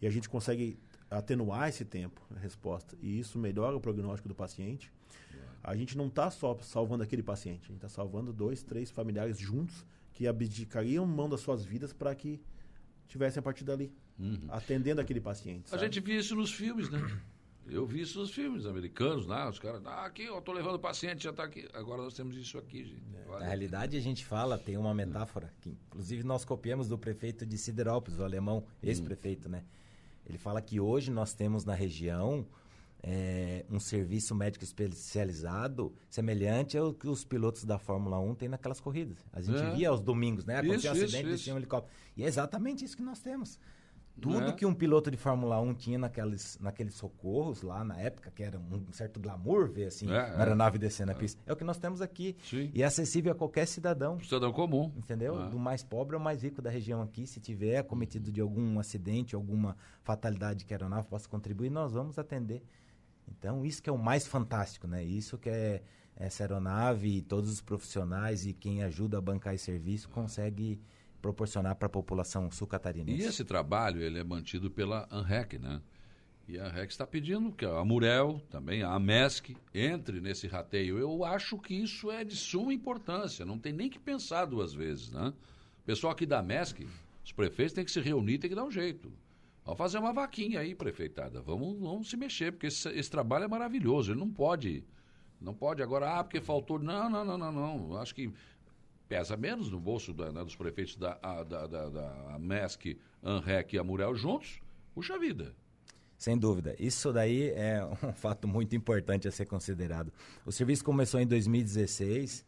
[0.00, 0.78] e a gente consegue
[1.12, 4.92] atenuar esse tempo, a resposta, e isso melhora o prognóstico do paciente,
[5.62, 9.38] a gente não está só salvando aquele paciente, a gente está salvando dois, três familiares
[9.38, 12.40] juntos que abdicariam mão das suas vidas para que
[13.06, 13.92] tivessem a partir dali,
[14.48, 15.70] atendendo aquele paciente.
[15.70, 15.76] Uhum.
[15.76, 15.84] A sabe?
[15.84, 17.00] gente vê isso nos filmes, né?
[17.64, 19.48] Eu vi isso nos filmes americanos, né?
[19.48, 21.68] Os caras, ah, aqui, eu tô levando o paciente, já tá aqui.
[21.72, 23.02] Agora nós temos isso aqui, gente.
[23.14, 27.46] É, na realidade, a gente fala, tem uma metáfora, que inclusive nós copiamos do prefeito
[27.46, 29.62] de Siderópolis, o alemão, ex-prefeito, né?
[30.26, 32.46] Ele fala que hoje nós temos na região
[33.02, 38.80] é, um serviço médico especializado semelhante ao que os pilotos da Fórmula 1 têm naquelas
[38.80, 39.18] corridas.
[39.32, 39.74] A gente é.
[39.74, 40.58] via aos domingos, né?
[40.58, 41.92] Acontecia um acidente, descia um helicóptero.
[42.16, 43.58] E é exatamente isso que nós temos.
[44.20, 44.52] Tudo é.
[44.52, 48.58] que um piloto de Fórmula 1 tinha naqueles, naqueles socorros lá na época, que era
[48.58, 51.78] um certo glamour ver assim, é, na aeronave descendo a pista, é o que nós
[51.78, 52.36] temos aqui.
[52.44, 52.70] Sim.
[52.74, 54.20] E é acessível a qualquer cidadão.
[54.20, 54.92] Cidadão comum.
[54.96, 55.40] Entendeu?
[55.40, 55.48] É.
[55.48, 57.26] Do mais pobre ao mais rico da região aqui.
[57.26, 62.18] Se tiver cometido de algum acidente, alguma fatalidade que a aeronave possa contribuir, nós vamos
[62.18, 62.62] atender.
[63.26, 65.02] Então, isso que é o mais fantástico, né?
[65.02, 65.82] Isso que é
[66.14, 70.80] essa aeronave e todos os profissionais e quem ajuda a bancar esse serviço consegue
[71.22, 73.22] proporcionar para a população sul-catarinense.
[73.22, 75.80] E esse trabalho ele é mantido pela ANREC, né?
[76.48, 80.98] E a ANREC está pedindo que a Murel, também a AMESC, entre nesse rateio.
[80.98, 85.12] Eu acho que isso é de suma importância, não tem nem que pensar duas vezes,
[85.12, 85.32] né?
[85.82, 86.86] O pessoal aqui da AMESC,
[87.24, 89.12] os prefeitos têm que se reunir, tem que dar um jeito.
[89.64, 91.40] Vamos fazer uma vaquinha aí, prefeitada.
[91.40, 94.10] Vamos, vamos se mexer, porque esse, esse trabalho é maravilhoso.
[94.10, 94.84] Ele não pode.
[95.40, 96.80] Não pode agora, ah, porque faltou.
[96.80, 97.96] Não, não, não, não, não.
[97.96, 98.32] Acho que
[99.12, 103.76] pesa menos no bolso da, né, dos prefeitos da, a, da, da, da MESC, ANREC
[103.76, 104.62] e Amurel juntos,
[104.94, 105.54] puxa vida.
[106.16, 106.74] Sem dúvida.
[106.78, 110.10] Isso daí é um fato muito importante a ser considerado.
[110.46, 112.42] O serviço começou em 2016,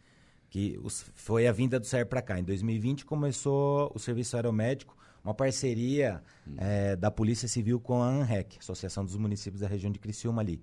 [0.49, 2.41] que os, foi a vinda do SER para cá.
[2.41, 6.55] Em 2020 começou o serviço aeromédico, uma parceria hum.
[6.57, 10.63] é, da Polícia Civil com a ANREC, Associação dos Municípios da região de Criciúma ali.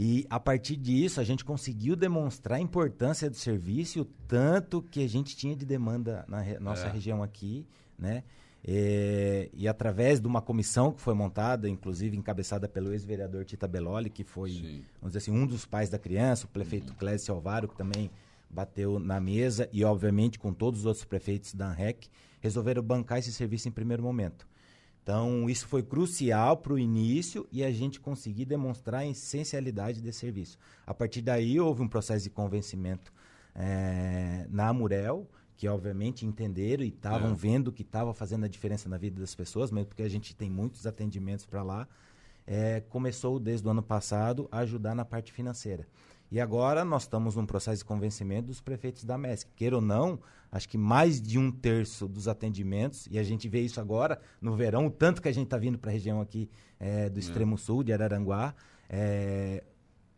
[0.00, 5.02] E a partir disso, a gente conseguiu demonstrar a importância do serviço, o tanto que
[5.02, 6.90] a gente tinha de demanda na re nossa é.
[6.90, 7.66] região aqui,
[7.98, 8.22] né?
[8.64, 14.08] E, e, através de uma comissão que foi montada, inclusive encabeçada pelo ex-vereador Tita Belloli,
[14.08, 14.84] que foi, Sim.
[15.00, 16.96] vamos dizer assim, um dos pais da criança, o prefeito uhum.
[16.96, 18.08] Clésio Alvaro, que também
[18.48, 22.08] bateu na mesa, e obviamente com todos os outros prefeitos da ANREC,
[22.40, 24.46] resolveram bancar esse serviço em primeiro momento.
[25.08, 30.18] Então, isso foi crucial para o início e a gente conseguir demonstrar a essencialidade desse
[30.18, 30.58] serviço.
[30.86, 33.10] A partir daí, houve um processo de convencimento
[33.54, 37.34] é, na Amurel, que obviamente entenderam e estavam é.
[37.34, 40.50] vendo que estava fazendo a diferença na vida das pessoas, mesmo porque a gente tem
[40.50, 41.88] muitos atendimentos para lá.
[42.46, 45.86] É, começou desde o ano passado a ajudar na parte financeira.
[46.30, 49.50] E agora nós estamos num processo de convencimento dos prefeitos da MESC.
[49.56, 50.18] Queira ou não,
[50.52, 54.54] acho que mais de um terço dos atendimentos, e a gente vê isso agora no
[54.54, 57.54] verão, o tanto que a gente está vindo para a região aqui é, do extremo
[57.54, 57.58] é.
[57.58, 58.54] sul, de Araranguá,
[58.90, 59.64] é,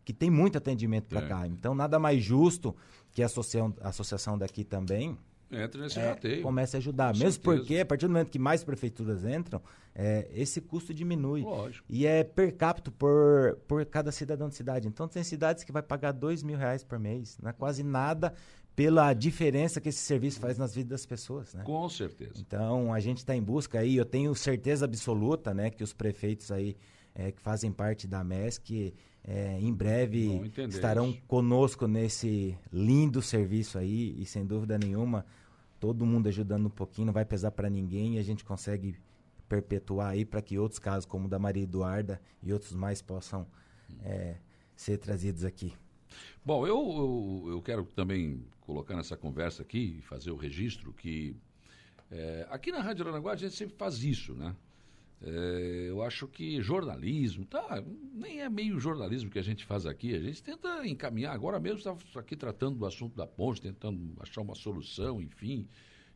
[0.03, 1.27] que tem muito atendimento para é.
[1.27, 1.47] cá.
[1.47, 2.75] Então, nada mais justo
[3.11, 5.17] que a associação, a associação daqui também
[5.51, 6.41] Entra nesse é, rateio.
[6.41, 7.13] Comece a ajudar.
[7.13, 7.57] Com Mesmo certeza.
[7.57, 9.61] porque, a partir do momento que mais prefeituras entram,
[9.93, 11.41] é, esse custo diminui.
[11.41, 11.85] Lógico.
[11.89, 14.87] E é per capita por, por cada cidadão de cidade.
[14.87, 17.37] Então, tem cidades que vai pagar dois mil reais por mês.
[17.41, 18.33] Não é quase nada
[18.75, 21.63] pela diferença que esse serviço faz nas vidas das pessoas, né?
[21.63, 22.33] Com certeza.
[22.37, 26.51] Então, a gente está em busca aí, eu tenho certeza absoluta, né, que os prefeitos
[26.51, 26.77] aí
[27.13, 34.15] é, que fazem parte da MESC é, em breve estarão conosco nesse lindo serviço aí
[34.17, 35.25] e sem dúvida nenhuma
[35.81, 38.95] todo mundo ajudando um pouquinho, não vai pesar para ninguém e a gente consegue
[39.49, 43.47] perpetuar aí para que outros casos, como o da Maria Eduarda e outros mais, possam
[44.03, 44.37] é,
[44.75, 45.73] ser trazidos aqui.
[46.45, 51.35] Bom, eu, eu, eu, quero também colocar nessa conversa aqui, fazer o registro, que
[52.11, 54.55] é, aqui na Rádio Aranaguá a gente sempre faz isso, né?
[55.23, 60.15] É, eu acho que jornalismo, tá, nem é meio jornalismo que a gente faz aqui,
[60.15, 61.33] a gente tenta encaminhar.
[61.33, 65.67] Agora mesmo estamos aqui tratando do assunto da ponte, tentando achar uma solução, enfim.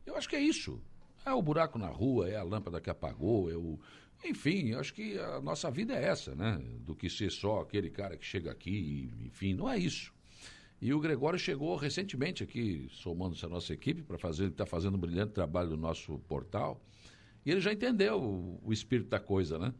[0.05, 0.81] Eu acho que é isso.
[1.23, 3.79] É o buraco na rua, é a lâmpada que apagou, é o.
[4.23, 6.59] Enfim, eu acho que a nossa vida é essa, né?
[6.79, 10.11] Do que ser só aquele cara que chega aqui, enfim, não é isso.
[10.81, 14.95] E o Gregório chegou recentemente aqui, somando-se à nossa equipe, para fazer, ele está fazendo
[14.95, 16.81] um brilhante trabalho no nosso portal.
[17.45, 19.73] E ele já entendeu o, o espírito da coisa, né?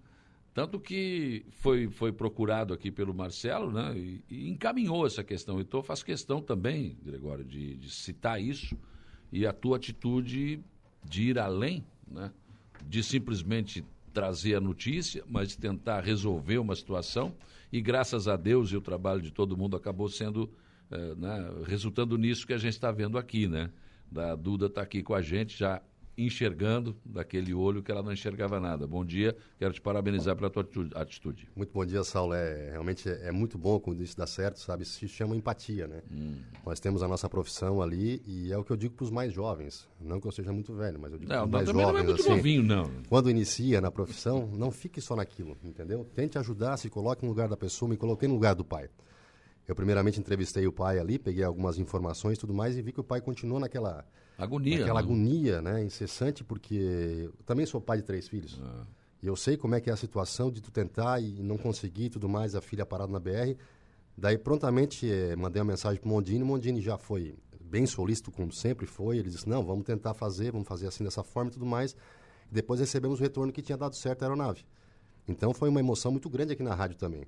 [0.53, 3.93] Tanto que foi, foi procurado aqui pelo Marcelo, né?
[3.97, 5.59] E, e encaminhou essa questão.
[5.59, 8.77] Então, eu faço questão também, Gregório, de, de, citar isso
[9.33, 10.63] e a tua atitude
[11.03, 12.31] de ir além, né?
[12.87, 17.35] De simplesmente trazer a notícia, mas de tentar resolver uma situação.
[17.69, 20.49] E graças a Deus e o trabalho de todo mundo acabou sendo,
[20.89, 21.51] eh, né?
[21.65, 23.69] resultando nisso que a gente está vendo aqui, né?
[24.09, 25.81] Da Duda está aqui com a gente já
[26.17, 28.87] enxergando daquele olho que ela não enxergava nada.
[28.87, 31.47] Bom dia, quero te parabenizar pela tua atitude.
[31.55, 32.33] Muito bom dia, Saulo.
[32.33, 34.83] É, realmente é, é muito bom quando isso dá certo, sabe?
[34.83, 36.01] Isso se chama empatia, né?
[36.11, 36.35] Hum.
[36.65, 39.33] Nós temos a nossa profissão ali e é o que eu digo para os mais
[39.33, 39.87] jovens.
[39.99, 41.83] Não que eu seja muito velho, mas eu digo para os mais jovens.
[41.83, 42.91] Não é muito assim, novinho, não.
[43.09, 46.05] Quando inicia na profissão, não fique só naquilo, entendeu?
[46.15, 48.89] Tente ajudar, se coloque no lugar da pessoa, me coloquei no lugar do pai.
[49.67, 52.99] Eu primeiramente entrevistei o pai ali, peguei algumas informações e tudo mais e vi que
[52.99, 54.05] o pai continuou naquela
[54.37, 55.05] agonia, naquela né?
[55.05, 58.59] agonia, né, incessante, porque eu também sou pai de três filhos.
[58.63, 58.85] Ah.
[59.23, 62.09] E eu sei como é que é a situação de tu tentar e não conseguir
[62.09, 63.55] tudo mais, a filha parada na BR.
[64.15, 68.31] Daí prontamente eh, mandei uma mensagem para o Mondini, o Mondini já foi bem solícito
[68.31, 71.53] como sempre foi, ele disse: "Não, vamos tentar fazer, vamos fazer assim dessa forma e
[71.53, 71.95] tudo mais".
[72.51, 74.63] E depois recebemos o retorno que tinha dado certo a aeronave.
[75.27, 77.25] Então foi uma emoção muito grande aqui na rádio também.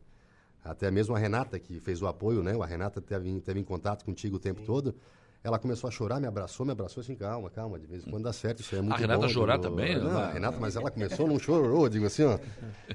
[0.64, 2.54] Até mesmo a Renata, que fez o apoio, né?
[2.62, 4.66] A Renata teve, teve em contato contigo o tempo Sim.
[4.66, 4.96] todo.
[5.44, 8.24] Ela começou a chorar, me abraçou, me abraçou assim, calma, calma, de vez em quando
[8.24, 9.98] dá certo, isso é muito A Renata bom, chorar digo, também?
[9.98, 12.38] Não, a Renata, mas ela começou, não chorou, digo assim, ó.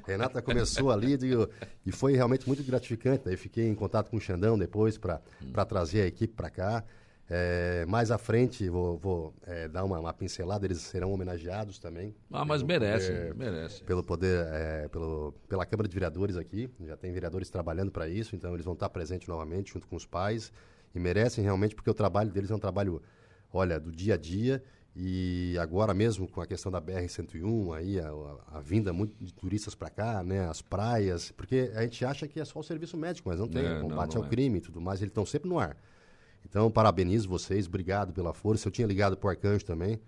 [0.07, 1.49] Renata começou ali, digo,
[1.87, 3.25] e foi realmente muito gratificante.
[3.25, 5.21] Daí fiquei em contato com o Xandão depois para
[5.65, 6.85] trazer a equipe para cá.
[7.35, 12.15] É, mais à frente, vou, vou é, dar uma, uma, pincelada, eles serão homenageados também.
[12.31, 13.83] Ah, mas merece, poder, merece.
[13.85, 18.37] Pelo poder, é, pelo, pela Câmara de Vereadores aqui, já tem vereadores trabalhando para isso,
[18.37, 20.53] então eles vão estar presentes novamente junto com os pais
[20.95, 23.01] e merecem realmente, porque o trabalho deles é um trabalho,
[23.51, 24.63] olha, do dia a dia
[24.95, 29.33] e agora mesmo com a questão da BR-101, aí a, a, a, vinda muito de
[29.33, 32.95] turistas para cá, né, as praias, porque a gente acha que é só o serviço
[32.99, 34.29] médico, mas não tem, é, combate não, não ao é.
[34.29, 35.79] crime e tudo mais, eles estão sempre no ar.
[36.49, 38.69] Então, parabenizo vocês, obrigado pela força.
[38.69, 40.01] Eu tinha ligado para o Arcanjo também.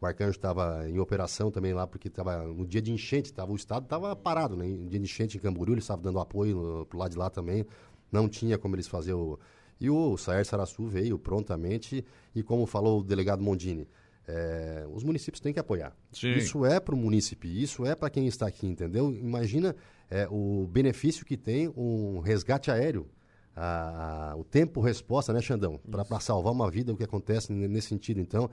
[0.00, 3.56] O Arcanjo estava em operação também lá, porque estava no dia de enchente, tava, o
[3.56, 4.66] estado estava parado, né?
[4.66, 7.30] No dia de enchente em Camboriú, eles estavam dando apoio para o lado de lá
[7.30, 7.64] também.
[8.10, 9.38] Não tinha como eles fazer o.
[9.80, 13.88] E o Saer Sarassu veio prontamente, e como falou o delegado Mondini,
[14.26, 15.96] é, os municípios têm que apoiar.
[16.12, 16.32] Sim.
[16.32, 19.12] Isso é para o município, isso é para quem está aqui, entendeu?
[19.12, 19.74] Imagina
[20.10, 23.08] é, o benefício que tem um resgate aéreo
[23.54, 25.78] a, a, o tempo-resposta, né, Xandão?
[25.78, 28.20] Para salvar uma vida, o que acontece nesse sentido.
[28.20, 28.50] Então,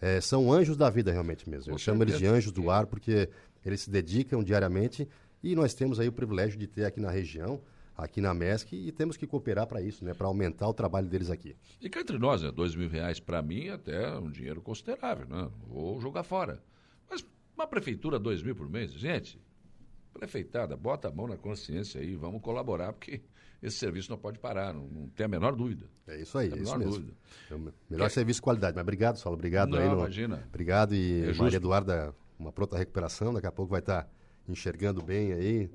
[0.00, 1.72] é, são anjos da vida realmente mesmo.
[1.72, 3.28] Eu chamo eles de anjos do ar porque
[3.64, 5.08] eles se dedicam diariamente
[5.42, 7.60] e nós temos aí o privilégio de ter aqui na região,
[7.96, 10.14] aqui na MESC, e temos que cooperar para isso, né?
[10.14, 11.54] Para aumentar o trabalho deles aqui.
[11.80, 12.50] E cá entre nós, né?
[12.50, 15.50] Dois mil reais para mim até um dinheiro considerável, né?
[15.68, 16.62] Vou jogar fora.
[17.08, 17.24] Mas
[17.56, 19.40] uma prefeitura, dois mil por mês, gente,
[20.12, 23.20] prefeitada, bota a mão na consciência aí, vamos colaborar, porque
[23.64, 25.86] esse serviço não pode parar, não, não tem a menor dúvida.
[26.06, 26.92] É isso aí, é isso mesmo.
[26.92, 27.12] Dúvida.
[27.50, 28.74] É o melhor serviço de qualidade.
[28.74, 29.88] Mas obrigado, Saulo, obrigado não, aí.
[29.88, 30.44] No, imagina.
[30.48, 34.06] Obrigado e é Maria Eduarda, uma pronta recuperação, daqui a pouco vai estar
[34.46, 35.70] enxergando bem aí,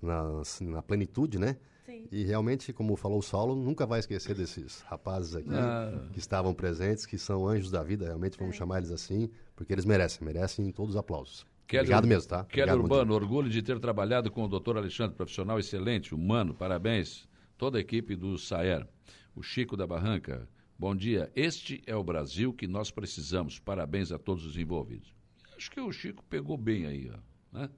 [0.00, 1.58] na, na plenitude, né?
[1.84, 2.08] Sim.
[2.10, 6.08] E realmente, como falou o Saulo, nunca vai esquecer desses rapazes aqui ah.
[6.14, 8.58] que estavam presentes, que são anjos da vida, realmente vamos é.
[8.58, 11.46] chamar eles assim, porque eles merecem, merecem todos os aplausos.
[11.66, 12.44] Kelly, Obrigado mesmo, tá?
[12.44, 17.78] Kelly Urbano, orgulho de ter trabalhado com o doutor Alexandre, profissional excelente, humano, parabéns toda
[17.78, 18.86] a equipe do Saer.
[19.34, 21.30] O Chico da Barranca, bom dia.
[21.34, 23.58] Este é o Brasil que nós precisamos.
[23.58, 25.14] Parabéns a todos os envolvidos.
[25.56, 27.70] Acho que o Chico pegou bem aí, ó, né?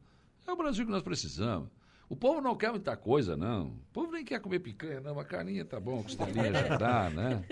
[0.47, 1.69] É o Brasil que nós precisamos.
[2.09, 3.69] O povo não quer muita coisa, não.
[3.69, 5.19] O povo nem quer comer picanha, não.
[5.19, 7.45] A carninha tá bom, costelinha já dá, né?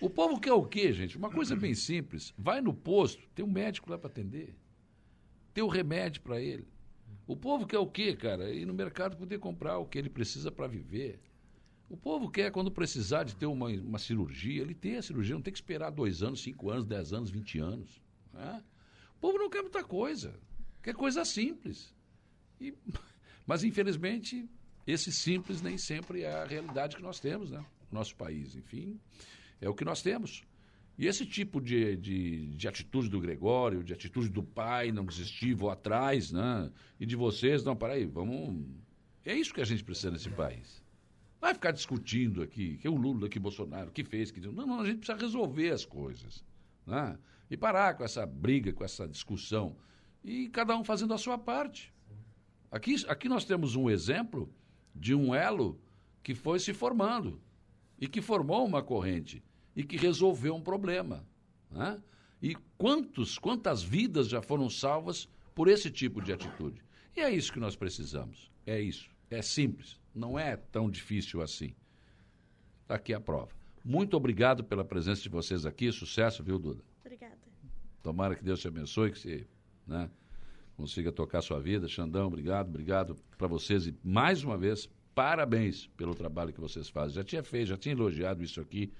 [0.00, 1.16] O povo quer o quê, gente?
[1.16, 2.34] Uma coisa bem simples.
[2.36, 4.54] Vai no posto, tem um médico lá para atender.
[5.54, 6.66] Tem o um remédio para ele.
[7.26, 8.52] O povo quer o quê, cara?
[8.52, 11.20] Ir no mercado poder comprar o que ele precisa para viver.
[11.92, 15.42] O povo quer, quando precisar de ter uma, uma cirurgia, ele tem a cirurgia, não
[15.42, 18.00] tem que esperar dois anos, cinco anos, dez anos, vinte anos.
[18.32, 18.64] Né?
[19.18, 20.34] O povo não quer muita coisa,
[20.82, 21.94] quer coisa simples.
[22.58, 22.72] E,
[23.46, 24.48] mas, infelizmente,
[24.86, 27.62] esse simples nem sempre é a realidade que nós temos, né?
[27.90, 28.98] No nosso país, enfim,
[29.60, 30.44] é o que nós temos.
[30.96, 35.52] E esse tipo de, de, de, atitude do Gregório, de atitude do pai, não desistir,
[35.52, 36.72] vou atrás, né?
[36.98, 38.64] E de vocês, não, peraí, vamos.
[39.26, 40.81] É isso que a gente precisa nesse país.
[41.42, 44.86] Vai ficar discutindo aqui, que o Lula, que Bolsonaro, que fez, que não, não, a
[44.86, 46.44] gente precisa resolver as coisas,
[46.86, 47.18] né?
[47.50, 49.76] E parar com essa briga, com essa discussão
[50.22, 51.92] e cada um fazendo a sua parte.
[52.70, 54.54] Aqui, aqui nós temos um exemplo
[54.94, 55.80] de um elo
[56.22, 57.42] que foi se formando
[57.98, 59.42] e que formou uma corrente
[59.74, 61.26] e que resolveu um problema.
[61.68, 62.00] Né?
[62.40, 66.80] E quantos, quantas vidas já foram salvas por esse tipo de atitude?
[67.16, 68.48] E é isso que nós precisamos.
[68.64, 69.10] É isso.
[69.28, 70.00] É simples.
[70.14, 71.74] Não é tão difícil assim.
[72.82, 73.50] Está aqui a prova.
[73.84, 75.90] Muito obrigado pela presença de vocês aqui.
[75.90, 76.82] Sucesso, viu, Duda?
[77.00, 77.38] Obrigada.
[78.02, 79.46] Tomara que Deus te abençoe, que você
[79.86, 80.10] né,
[80.76, 81.88] consiga tocar sua vida.
[81.88, 83.86] Xandão, obrigado, obrigado para vocês.
[83.86, 87.14] E mais uma vez, parabéns pelo trabalho que vocês fazem.
[87.14, 88.92] Já tinha feito, já tinha elogiado isso aqui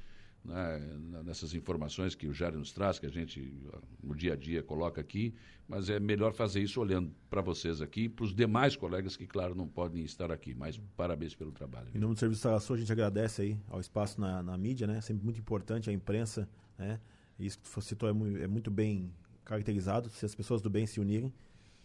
[0.44, 0.78] né,
[1.24, 3.54] nessas informações que o Jair nos traz, que a gente
[4.02, 5.34] no dia a dia coloca aqui,
[5.68, 9.54] mas é melhor fazer isso olhando para vocês aqui, para os demais colegas que, claro,
[9.54, 10.54] não podem estar aqui.
[10.54, 11.88] Mas parabéns pelo trabalho.
[11.94, 14.86] Em nome do Serviço de Instalação, a gente agradece aí ao espaço na, na mídia,
[14.86, 15.00] né?
[15.00, 17.00] Sempre muito importante a imprensa, né?
[17.38, 19.12] Isso que você citou é muito, é muito bem
[19.44, 20.10] caracterizado.
[20.10, 21.32] Se as pessoas do bem se unirem,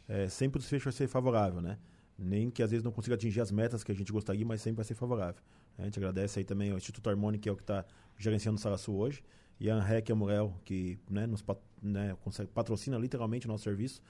[0.08, 1.78] é, sempre o desfecho vai ser favorável, né?
[2.18, 4.78] Nem que às vezes não consiga atingir as metas que a gente gostaria, mas sempre
[4.78, 5.42] vai ser favorável.
[5.78, 7.86] A gente agradece aí também ao Instituto Harmônico, que é o que está
[8.18, 9.24] gerenciando o Saraçu hoje,
[9.60, 11.44] e a Anrec Amurel, que né, nos
[11.82, 14.02] né, consegue, patrocina literalmente o nosso serviço.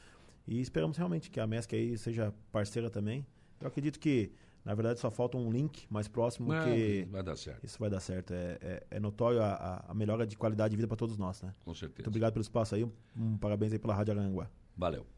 [0.47, 3.25] E esperamos realmente que a MESC aí seja parceira também.
[3.59, 4.31] Eu acredito que,
[4.63, 7.65] na verdade, só falta um link mais próximo Não, que vai dar certo.
[7.65, 8.33] isso vai dar certo.
[8.33, 11.53] É, é, é notório a, a, melhora de qualidade de vida para todos nós, né?
[11.65, 11.99] Com certeza.
[11.99, 12.83] Muito obrigado pelo espaço aí.
[12.83, 14.49] Um, um parabéns aí pela Rádio Aranguá.
[14.77, 15.17] Valeu.